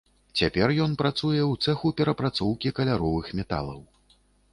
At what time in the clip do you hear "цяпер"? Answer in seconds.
0.39-0.71